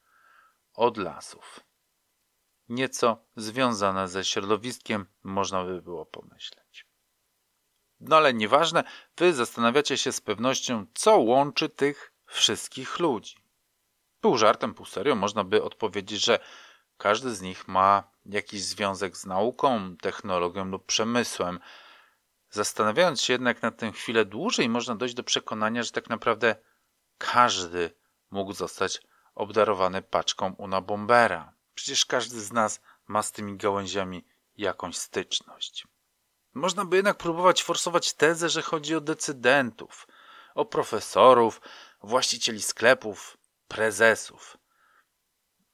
[0.75, 1.61] od lasów.
[2.69, 6.87] Nieco związane ze środowiskiem można by było pomyśleć.
[8.01, 8.85] No ale nieważne,
[9.17, 13.46] wy zastanawiacie się z pewnością, co łączy tych wszystkich ludzi.
[14.21, 16.39] Pół żartem, pół serio można by odpowiedzieć, że
[16.97, 21.61] każdy z nich ma jakiś związek z nauką, technologią lub przemysłem.
[22.51, 26.57] Zastanawiając się jednak na tę chwilę dłużej, można dojść do przekonania, że tak naprawdę
[27.19, 27.91] każdy
[28.31, 29.03] mógł zostać
[29.35, 31.53] obdarowany paczką Una Bombera.
[31.75, 34.25] Przecież każdy z nas ma z tymi gałęziami
[34.57, 35.87] jakąś styczność.
[36.55, 40.07] Można by jednak próbować forsować tezę, że chodzi o decydentów,
[40.55, 41.61] o profesorów,
[42.03, 43.37] właścicieli sklepów,
[43.69, 44.57] prezesów.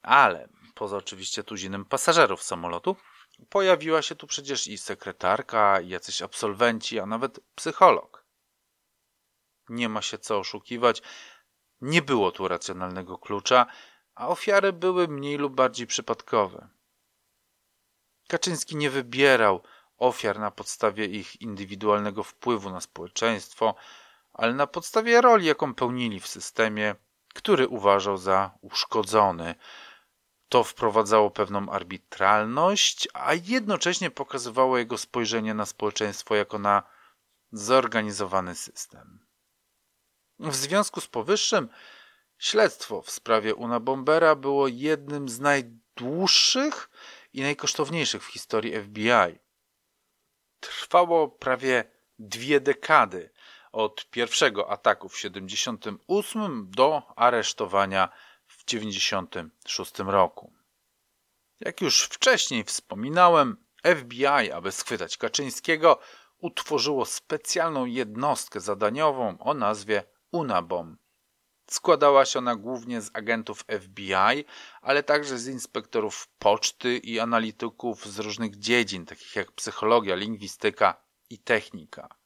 [0.03, 2.97] Ale poza oczywiście tuzinem pasażerów samolotu,
[3.49, 8.25] pojawiła się tu przecież i sekretarka, i jacyś absolwenci, a nawet psycholog.
[9.69, 11.03] Nie ma się co oszukiwać,
[11.81, 13.67] nie było tu racjonalnego klucza,
[14.15, 16.69] a ofiary były mniej lub bardziej przypadkowe.
[18.29, 19.63] Kaczyński nie wybierał
[19.97, 23.75] ofiar na podstawie ich indywidualnego wpływu na społeczeństwo,
[24.33, 26.95] ale na podstawie roli, jaką pełnili w systemie,
[27.33, 29.55] który uważał za uszkodzony.
[30.49, 36.83] To wprowadzało pewną arbitralność, a jednocześnie pokazywało jego spojrzenie na społeczeństwo jako na
[37.53, 39.27] zorganizowany system.
[40.39, 41.69] W związku z powyższym
[42.39, 46.91] śledztwo w sprawie Una Bombera było jednym z najdłuższych
[47.33, 49.39] i najkosztowniejszych w historii FBI.
[50.61, 51.85] Trwało prawie
[52.19, 53.31] dwie dekady
[53.73, 58.09] od pierwszego ataku w 78 do aresztowania
[58.47, 60.53] w 96 roku.
[61.61, 65.99] Jak już wcześniej wspominałem, FBI, aby schwytać Kaczyńskiego,
[66.39, 70.97] utworzyło specjalną jednostkę zadaniową o nazwie UNABOM.
[71.71, 74.45] Składała się ona głównie z agentów FBI,
[74.83, 81.39] ale także z inspektorów poczty i analityków z różnych dziedzin, takich jak psychologia, lingwistyka i
[81.39, 82.22] technika.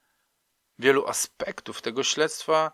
[0.79, 2.73] Wielu aspektów tego śledztwa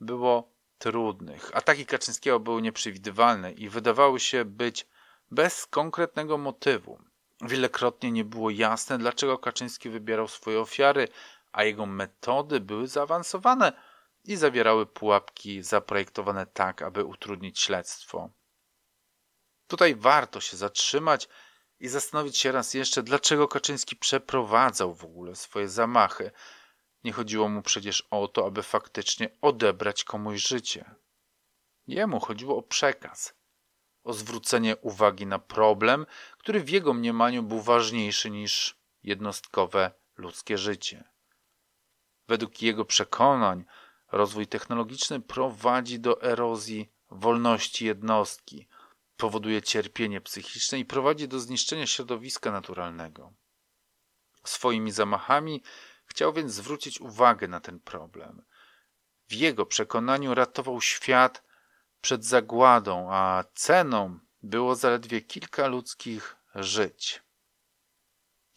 [0.00, 1.56] było trudnych.
[1.56, 4.86] Ataki Kaczyńskiego były nieprzewidywalne i wydawały się być
[5.30, 6.98] bez konkretnego motywu.
[7.42, 11.08] Wielokrotnie nie było jasne, dlaczego Kaczyński wybierał swoje ofiary,
[11.52, 13.72] a jego metody były zaawansowane
[14.24, 18.30] i zawierały pułapki zaprojektowane tak, aby utrudnić śledztwo.
[19.66, 21.28] Tutaj warto się zatrzymać
[21.80, 26.30] i zastanowić się raz jeszcze, dlaczego Kaczyński przeprowadzał w ogóle swoje zamachy.
[27.06, 30.94] Nie chodziło mu przecież o to, aby faktycznie odebrać komuś życie.
[31.86, 33.34] Jemu chodziło o przekaz,
[34.04, 36.06] o zwrócenie uwagi na problem,
[36.38, 41.04] który w jego mniemaniu był ważniejszy niż jednostkowe ludzkie życie.
[42.28, 43.64] Według jego przekonań
[44.12, 48.68] rozwój technologiczny prowadzi do erozji wolności jednostki,
[49.16, 53.32] powoduje cierpienie psychiczne i prowadzi do zniszczenia środowiska naturalnego.
[54.44, 55.62] Swoimi zamachami
[56.06, 58.42] chciał więc zwrócić uwagę na ten problem.
[59.28, 61.42] W jego przekonaniu ratował świat
[62.00, 67.22] przed zagładą, a ceną było zaledwie kilka ludzkich żyć.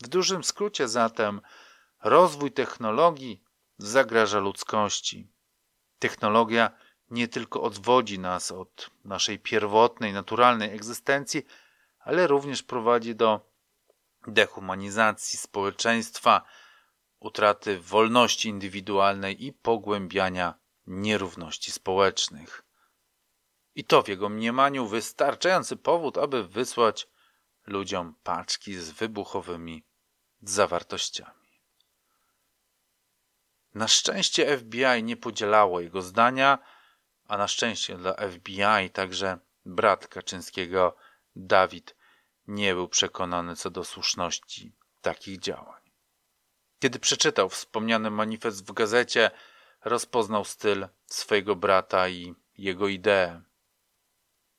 [0.01, 1.41] W dużym skrócie zatem
[2.03, 3.43] rozwój technologii
[3.77, 5.27] zagraża ludzkości.
[5.99, 6.71] Technologia
[7.12, 11.45] nie tylko odwodzi nas od naszej pierwotnej, naturalnej egzystencji,
[11.99, 13.49] ale również prowadzi do
[14.27, 16.41] dehumanizacji społeczeństwa,
[17.19, 20.53] utraty wolności indywidualnej i pogłębiania
[20.88, 22.63] nierówności społecznych.
[23.75, 27.08] I to w jego mniemaniu wystarczający powód, aby wysłać
[27.67, 29.84] ludziom paczki z wybuchowymi
[30.41, 31.49] zawartościami.
[33.75, 36.60] Na szczęście FBI nie podzielało jego zdania,
[37.27, 40.95] a na szczęście dla FBI także brat Kaczyńskiego,
[41.36, 41.95] Dawid,
[42.47, 45.79] nie był przekonany co do słuszności takich działań.
[46.80, 49.32] Kiedy przeczytał wspomniany manifest w gazecie,
[49.86, 53.42] rozpoznał styl swojego brata i jego idee.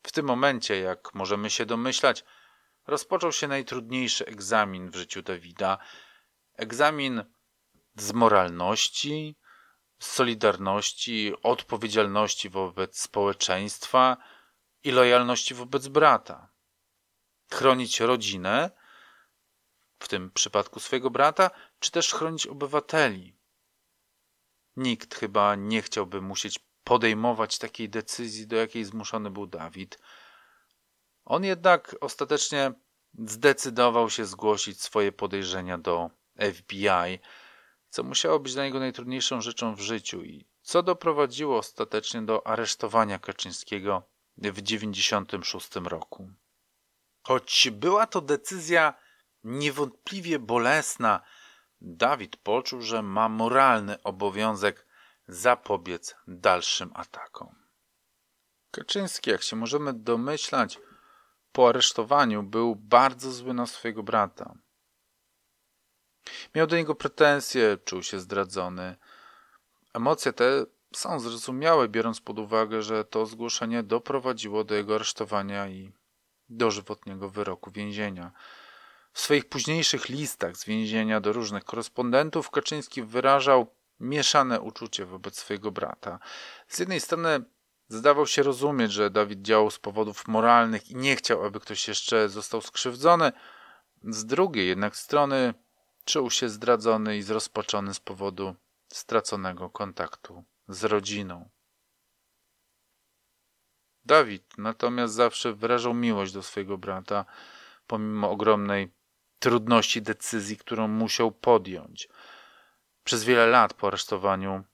[0.02, 2.24] W tym momencie, jak możemy się domyślać,
[2.86, 5.78] rozpoczął się najtrudniejszy egzamin w życiu Dawida.
[6.54, 7.24] Egzamin
[7.96, 9.36] z moralności,
[9.98, 14.16] z solidarności, odpowiedzialności wobec społeczeństwa
[14.84, 16.50] i lojalności wobec brata.
[17.52, 18.70] Chronić rodzinę,
[19.98, 23.36] w tym przypadku swojego brata, czy też chronić obywateli.
[24.76, 29.98] Nikt chyba nie chciałby musieć podejmować takiej decyzji, do jakiej zmuszony był Dawid.
[31.24, 32.72] On jednak ostatecznie
[33.18, 36.10] zdecydował się zgłosić swoje podejrzenia do
[36.54, 37.18] FBI,
[37.88, 43.18] co musiało być dla niego najtrudniejszą rzeczą w życiu i co doprowadziło ostatecznie do aresztowania
[43.18, 44.02] Kaczyńskiego
[44.36, 46.30] w 1996 roku.
[47.22, 48.94] Choć była to decyzja
[49.44, 51.20] niewątpliwie bolesna,
[51.80, 54.86] Dawid poczuł, że ma moralny obowiązek
[55.28, 57.54] zapobiec dalszym atakom.
[58.70, 60.78] Kaczyński, jak się możemy domyślać,
[61.52, 64.54] po aresztowaniu był bardzo zły na swojego brata.
[66.54, 68.96] Miał do niego pretensje, czuł się zdradzony.
[69.94, 75.92] Emocje te są zrozumiałe, biorąc pod uwagę, że to zgłoszenie doprowadziło do jego aresztowania i
[76.48, 78.32] dożywotniego wyroku więzienia.
[79.12, 85.70] W swoich późniejszych listach z więzienia do różnych korespondentów Kaczyński wyrażał mieszane uczucie wobec swojego
[85.70, 86.18] brata.
[86.68, 87.44] Z jednej strony
[87.90, 92.28] Zdawał się rozumieć, że Dawid działał z powodów moralnych i nie chciał, aby ktoś jeszcze
[92.28, 93.32] został skrzywdzony.
[94.02, 95.54] Z drugiej jednak strony
[96.04, 98.54] czuł się zdradzony i zrozpaczony z powodu
[98.88, 101.50] straconego kontaktu z rodziną.
[104.04, 107.24] Dawid natomiast zawsze wyrażał miłość do swojego brata,
[107.86, 108.92] pomimo ogromnej
[109.40, 112.08] trudności decyzji, którą musiał podjąć.
[113.04, 114.64] Przez wiele lat po aresztowaniu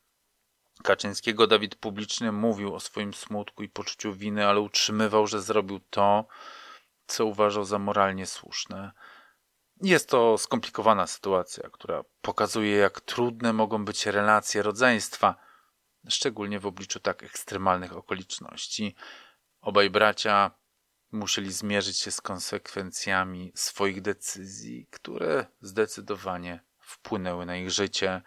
[0.83, 6.27] Kaczyńskiego Dawid publicznie mówił o swoim smutku i poczuciu winy, ale utrzymywał, że zrobił to,
[7.07, 8.93] co uważał za moralnie słuszne.
[9.83, 15.35] Jest to skomplikowana sytuacja, która pokazuje, jak trudne mogą być relacje rodzeństwa,
[16.09, 18.95] szczególnie w obliczu tak ekstremalnych okoliczności.
[19.61, 20.51] Obaj bracia
[21.17, 28.23] musieli zmierzyć się z konsekwencjami swoich decyzji, które zdecydowanie wpłynęły na ich życie.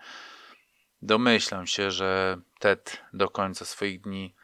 [1.02, 4.36] Domyślam się, że Ted do końca swoich dni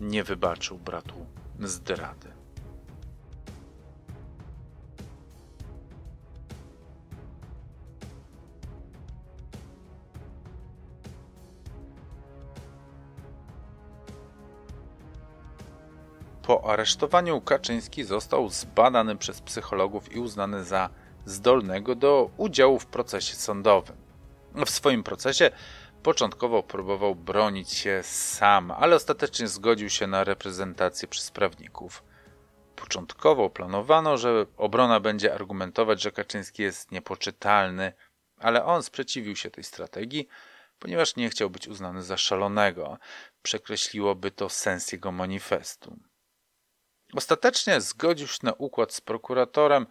[0.00, 1.26] nie wybaczył bratu
[1.60, 2.35] zdrady.
[16.46, 20.90] Po aresztowaniu Kaczyński został zbadany przez psychologów i uznany za
[21.24, 23.96] zdolnego do udziału w procesie sądowym.
[24.66, 25.50] W swoim procesie
[26.02, 32.04] początkowo próbował bronić się sam, ale ostatecznie zgodził się na reprezentację przez prawników.
[32.76, 37.92] Początkowo planowano, że obrona będzie argumentować, że Kaczyński jest niepoczytalny,
[38.38, 40.28] ale on sprzeciwił się tej strategii,
[40.78, 42.98] ponieważ nie chciał być uznany za szalonego.
[43.42, 45.96] Przekreśliłoby to sens jego manifestu.
[47.16, 49.86] Ostatecznie zgodził się na układ z prokuratorem,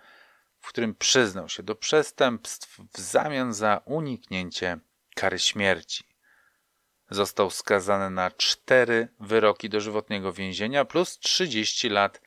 [0.60, 4.80] w którym przyznał się do przestępstw w zamian za uniknięcie
[5.16, 6.04] kary śmierci.
[7.10, 12.22] Został skazany na cztery wyroki dożywotniego więzienia plus 30 lat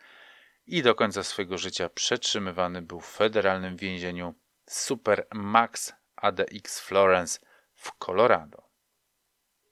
[0.66, 4.34] i do końca swojego życia przetrzymywany był w federalnym więzieniu
[4.68, 7.40] Super Max ADX Florence
[7.74, 8.68] w Colorado.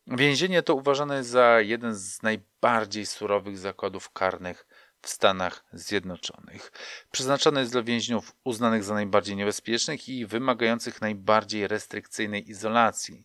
[0.06, 4.66] Więzienie to uważane jest za jeden z najbardziej surowych zakładów karnych
[5.02, 6.72] w Stanach Zjednoczonych.
[7.10, 13.24] Przeznaczony jest dla więźniów uznanych za najbardziej niebezpiecznych i wymagających najbardziej restrykcyjnej izolacji.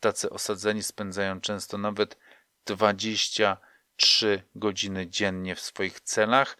[0.00, 2.18] Tacy osadzeni spędzają często nawet
[2.64, 6.56] 23 godziny dziennie w swoich celach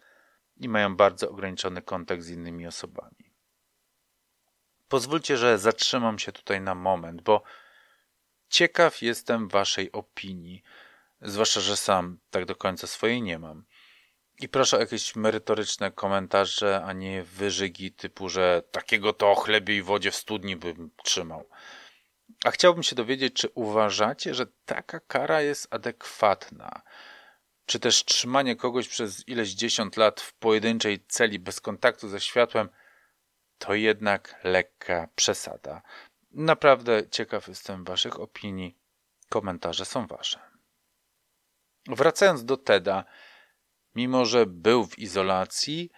[0.57, 3.29] i mają bardzo ograniczony kontakt z innymi osobami.
[4.87, 7.43] Pozwólcie, że zatrzymam się tutaj na moment, bo
[8.49, 10.63] ciekaw jestem Waszej opinii,
[11.21, 13.65] zwłaszcza, że sam tak do końca swojej nie mam.
[14.39, 19.77] I proszę o jakieś merytoryczne komentarze, a nie wyżygi typu, że takiego to o chlebie
[19.77, 21.49] i wodzie w studni bym trzymał.
[22.45, 26.81] A chciałbym się dowiedzieć, czy uważacie, że taka kara jest adekwatna?
[27.65, 32.69] Czy też trzymanie kogoś przez ileś dziesiąt lat w pojedynczej celi bez kontaktu ze światłem
[33.57, 35.81] to jednak lekka przesada?
[36.31, 38.77] Naprawdę ciekaw jestem Waszych opinii.
[39.29, 40.39] Komentarze są Wasze.
[41.87, 43.05] Wracając do Teda,
[43.99, 45.91] mimo że był w izolacji,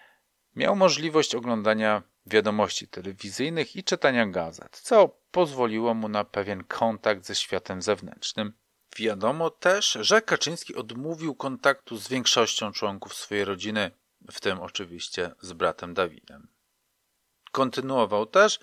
[0.56, 7.36] miał możliwość oglądania wiadomości telewizyjnych i czytania gazet, co pozwoliło mu na pewien kontakt ze
[7.36, 8.54] światem zewnętrznym.
[8.97, 13.91] Wiadomo też, że Kaczyński odmówił kontaktu z większością członków swojej rodziny,
[14.32, 16.47] w tym oczywiście z bratem Dawidem.
[17.52, 18.60] Kontynuował też,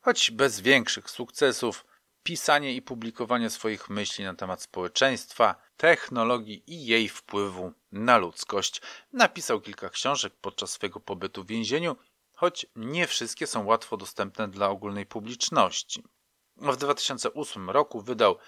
[0.00, 1.86] choć bez większych sukcesów,
[2.26, 8.82] pisanie i publikowanie swoich myśli na temat społeczeństwa, technologii i jej wpływu na ludzkość.
[9.12, 11.96] Napisał kilka książek podczas swojego pobytu w więzieniu,
[12.36, 16.02] choć nie wszystkie są łatwo dostępne dla ogólnej publiczności.
[16.56, 18.38] W 2008 roku wydał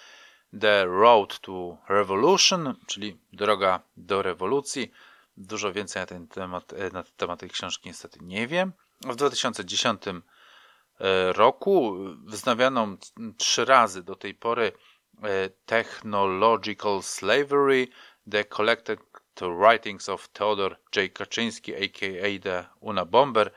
[0.61, 4.91] The Road to Revolution, czyli Droga do rewolucji.
[5.37, 8.73] Dużo więcej na ten temat, na temat tej książki niestety nie wiem.
[9.01, 10.21] W 2010 e,
[11.33, 12.97] roku wznawiano
[13.37, 14.73] trzy razy do tej pory
[15.23, 17.89] e, Technological Slavery,
[18.31, 19.01] The Collected
[19.41, 21.13] Writings of Theodor J.
[21.13, 22.43] Kaczynski, a.k.a.
[22.43, 23.51] The Una Bomber,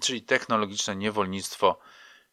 [0.00, 1.78] czyli technologiczne niewolnictwo.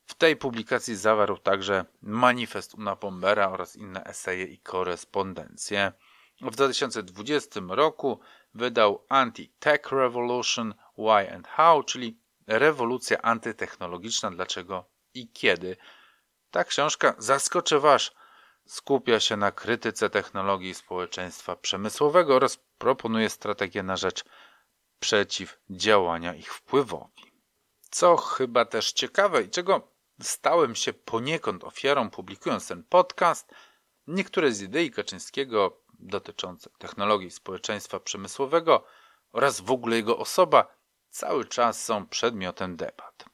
[0.05, 5.91] W tej publikacji zawarł także manifest Una Bombera oraz inne eseje i korespondencje.
[6.41, 8.20] W 2020 roku
[8.53, 12.18] wydał Anti-Tech Revolution Why and How, czyli
[12.48, 15.78] rewolucja antytechnologiczna, dlaczego i kiedy.
[16.52, 18.12] Ta książka zaskoczy Was.
[18.66, 24.24] Skupia się na krytyce technologii społeczeństwa przemysłowego oraz proponuje strategię na rzecz
[25.00, 27.32] przeciwdziałania ich wpływowi.
[27.89, 29.91] Co chyba też ciekawe i czego
[30.22, 33.52] stałem się poniekąd ofiarą publikując ten podcast,
[34.08, 38.84] niektóre z idei Kaczyńskiego dotyczące technologii społeczeństwa przemysłowego
[39.32, 40.77] oraz w ogóle jego osoba
[41.18, 43.26] cały czas są przedmiotem debat.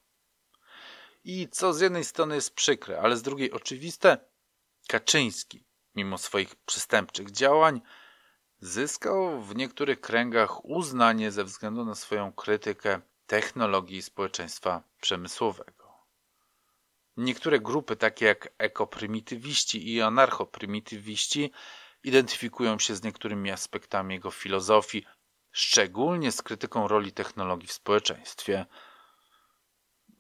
[1.24, 4.18] I co z jednej strony jest przykre, ale z drugiej oczywiste,
[4.88, 5.64] Kaczyński,
[5.96, 7.82] mimo swoich przestępczych działań,
[8.60, 15.94] zyskał w niektórych kręgach uznanie ze względu na swoją krytykę technologii społeczeństwa przemysłowego.
[17.18, 21.52] Niektóre grupy, takie jak ekoprymitywiści i anarchoprymitywiści,
[22.04, 25.06] identyfikują się z niektórymi aspektami jego filozofii,
[25.54, 28.66] szczególnie z krytyką roli technologii w społeczeństwie.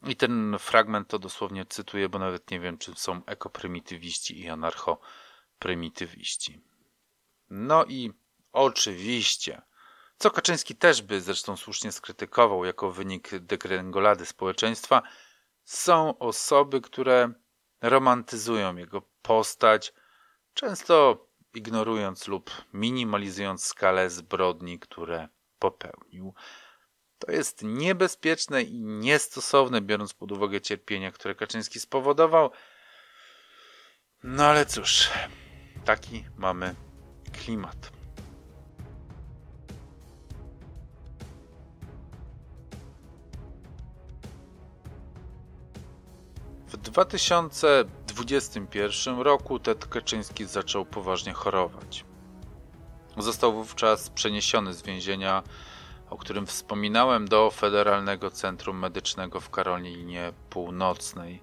[0.08, 6.62] I ten fragment to dosłownie cytuję, bo nawet nie wiem, czy są ekoprymitywiści i anarchoprymitywiści.
[7.50, 8.14] No i
[8.52, 9.62] oczywiście,
[10.18, 15.02] co Kaczyński też by zresztą słusznie skrytykował jako wynik degrengolady społeczeństwa,
[15.64, 17.34] są osoby, które
[17.82, 19.94] romantyzują jego postać,
[20.54, 25.28] często ignorując lub minimalizując skalę zbrodni, które
[25.60, 26.34] popełnił.
[27.20, 32.52] To jest niebezpieczne i niestosowne, biorąc pod uwagę cierpienia, które Kaczyński spowodował.
[34.24, 35.10] No ale cóż,
[35.86, 36.76] taki mamy
[37.34, 37.92] klimat.
[46.68, 46.78] W
[48.14, 52.06] 2021 roku Ted Kaczyński zaczął poważnie chorować.
[53.18, 55.44] Został wówczas przeniesiony z więzienia,
[56.10, 61.42] o którym wspominałem, do Federalnego Centrum Medycznego w Karolinie Północnej.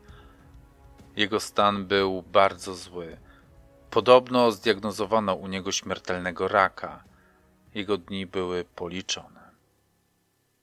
[1.17, 3.17] Jego stan był bardzo zły.
[3.91, 7.05] Podobno zdiagnozowano u niego śmiertelnego raka.
[7.75, 9.51] Jego dni były policzone.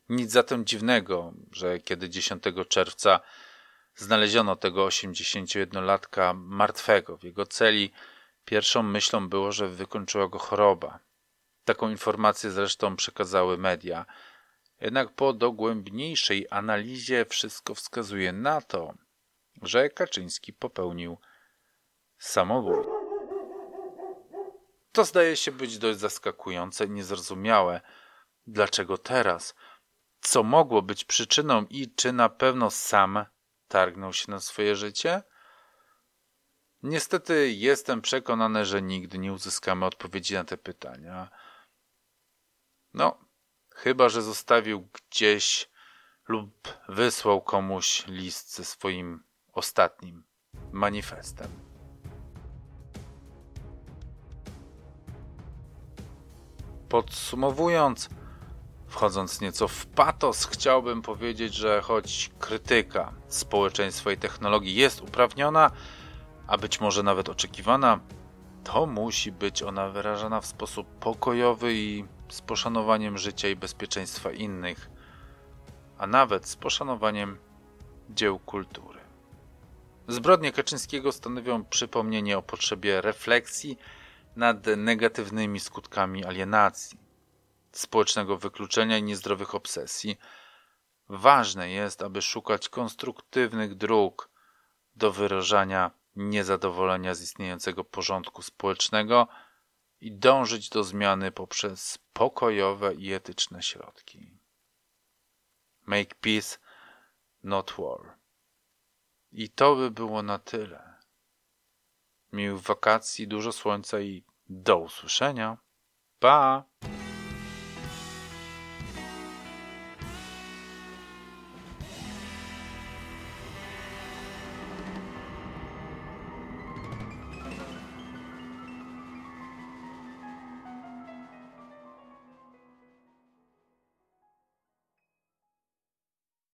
[0.10, 3.20] Nic zatem dziwnego, że kiedy 10 czerwca
[3.98, 7.92] znaleziono tego 81-latka martwego w jego celi,
[8.46, 11.00] pierwszą myślą było, że wykończyła go choroba.
[11.66, 14.06] Taką informację zresztą przekazały media.
[14.82, 18.94] Jednak po dogłębniejszej analizie wszystko wskazuje na to,
[19.62, 21.18] że Kaczyński popełnił
[22.18, 22.98] samobójstwo.
[24.92, 27.82] To zdaje się być dość zaskakujące i niezrozumiałe.
[28.48, 29.56] Dlaczego teraz?
[30.22, 33.26] Co mogło być przyczyną i czy na pewno sam
[33.68, 35.24] targnął się na swoje życie?
[36.84, 41.30] Niestety jestem przekonany, że nigdy nie uzyskamy odpowiedzi na te pytania.
[42.94, 43.18] No,
[43.76, 45.70] chyba że zostawił gdzieś
[46.28, 50.24] lub wysłał komuś list ze swoim ostatnim
[50.72, 51.48] manifestem.
[56.90, 58.10] Podsumowując,
[58.88, 65.72] Wchodząc nieco w patos, chciałbym powiedzieć, że choć krytyka społeczeństwa i technologii jest uprawniona,
[66.48, 68.00] a być może nawet oczekiwana,
[68.64, 74.90] to musi być ona wyrażana w sposób pokojowy i z poszanowaniem życia i bezpieczeństwa innych,
[75.98, 77.38] a nawet z poszanowaniem
[78.10, 79.00] dzieł kultury.
[80.08, 83.78] Zbrodnie Kaczyńskiego stanowią przypomnienie o potrzebie refleksji
[84.36, 87.07] nad negatywnymi skutkami alienacji
[87.72, 90.18] społecznego wykluczenia i niezdrowych obsesji.
[91.10, 94.30] Ważne jest, aby szukać konstruktywnych dróg
[94.96, 99.28] do wyrażania niezadowolenia z istniejącego porządku społecznego
[100.02, 104.38] i dążyć do zmiany poprzez pokojowe i etyczne środki.
[105.86, 106.58] Make peace,
[107.44, 108.18] not war.
[109.32, 110.94] I to by było na tyle.
[112.34, 115.58] Miłych wakacji, dużo słońca i do usłyszenia.
[116.20, 116.64] Pa!